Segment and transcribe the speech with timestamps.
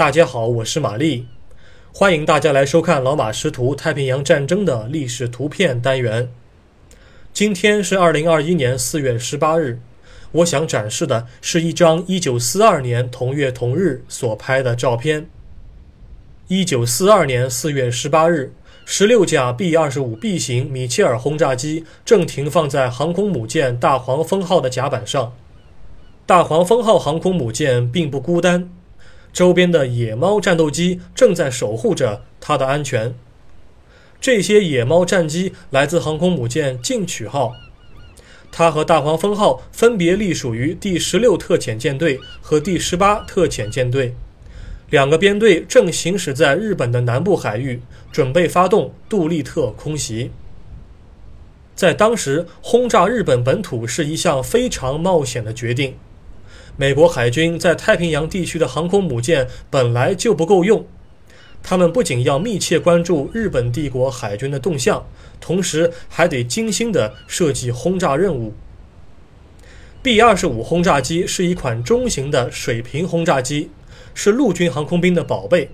[0.00, 1.26] 大家好，我是玛丽，
[1.92, 6.32] 欢迎大家来收看老马识图太平洋战争的历史图片单元。
[7.34, 9.78] 今天是二零二一年四月十八日，
[10.32, 15.28] 我想展示的是一张一九四二年同月同日所拍的照片。
[16.48, 18.54] 一九四二年四月十八日。
[18.86, 25.34] 十六架 B 二十五 B 型米切尔轰炸机正停放在航空母舰大黄蜂号的甲板上。
[26.24, 28.70] 大黄蜂号航空母舰并不孤单，
[29.32, 33.14] 周边的野猫战斗机正在守护着它的安全。
[34.20, 37.54] 这些野猫战机来自航空母舰进取号，
[38.52, 44.14] 它和大黄蜂号分别隶属于第十六特遣舰队和第十八特遣舰队。
[44.90, 50.32] 两个编队正行驶在日本的南部海域，准备发动杜立特空袭。
[51.76, 55.94] 在当时，轰炸日本本土是一项非常冒险的决定。
[56.80, 60.86] 美国海军在太平洋地区的航空母舰本来就不够用，
[61.62, 65.06] 他们不仅要密切关注日本帝国海军的动向，
[65.42, 68.54] 同时还得精心地设计轰炸任务。
[70.00, 73.68] B 二十五轰炸机是一款中型的水平轰炸机。
[74.14, 75.68] 是陆军航空兵的宝贝。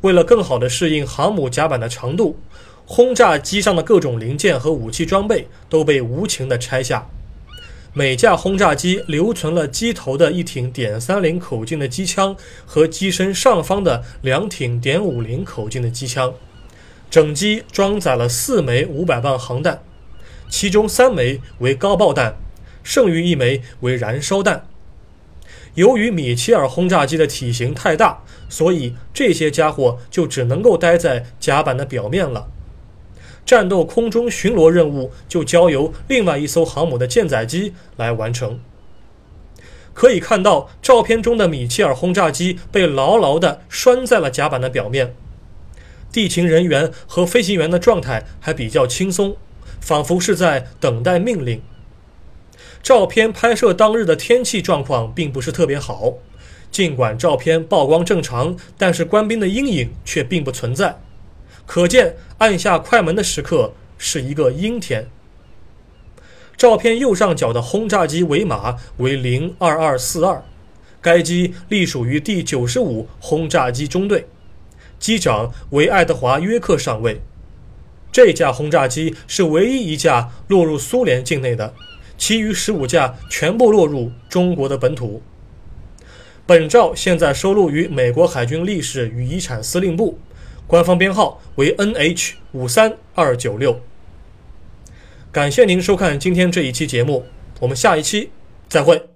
[0.00, 2.38] 为了更好地适应航母甲板的长度，
[2.86, 7.06] 轰炸机上的各种零件和武器装备都被无情地拆下。
[7.98, 16.34] 每架轰炸机留存了机头的一挺点三零口径的机枪和机身上方的两挺点五零口径的机枪。
[17.08, 19.82] 整机装载了四枚五百磅航弹，
[20.50, 22.36] 其中三枚为高爆弹，
[22.82, 24.66] 剩余一枚为燃烧弹。
[25.72, 32.48] 由于米切尔轰炸机的体型太大，所以这些家伙就只能够待在甲板的表面了。
[33.46, 38.60] 战斗空中巡逻任务就交由另外一艘航母的舰载机来完成。
[39.94, 45.14] 可以看到，照片中的米切尔轰炸机被牢牢地拴在了甲板的表面。
[46.12, 49.36] 地勤人员和飞行员的状态还比较轻松，
[49.80, 51.62] 仿佛是在等待命令。
[52.82, 56.14] 照片拍摄当日的天气状况并不是特别好，
[56.70, 60.98] 尽管照片曝光正常，但是官兵的阴影却并不存在，
[61.66, 65.08] 可见按下快门的时刻是一个阴天。
[66.56, 70.42] 照片右上角的轰炸机尾码为零二二四二，
[71.02, 74.26] 该机隶属于第九十五轰炸机中队，
[74.98, 77.20] 机长为爱德华约克上尉。
[78.10, 81.74] 这架轰炸机是唯一一架落入苏联境内的。
[82.16, 85.20] 其余十五架全部落入中国的本土。
[86.46, 90.18] 本照现在收录于美国海军历史与遗产司令部，
[90.66, 93.80] 官方编号为 NH 五三二九六。
[95.30, 97.24] 感谢您收看今天这一期节目，
[97.60, 98.30] 我们下一期
[98.68, 99.15] 再会。